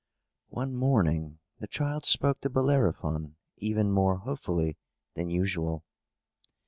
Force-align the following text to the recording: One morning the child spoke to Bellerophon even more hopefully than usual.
One 0.49 0.73
morning 0.75 1.37
the 1.59 1.67
child 1.67 2.07
spoke 2.07 2.41
to 2.41 2.49
Bellerophon 2.49 3.35
even 3.59 3.91
more 3.91 4.17
hopefully 4.17 4.79
than 5.13 5.29
usual. 5.29 5.83